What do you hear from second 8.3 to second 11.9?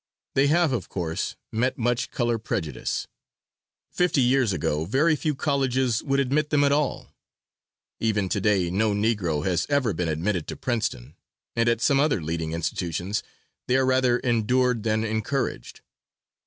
day no Negro has ever been admitted to Princeton, and at